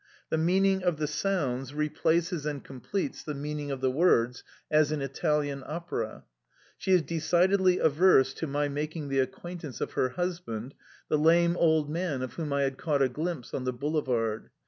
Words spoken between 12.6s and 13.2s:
had caught a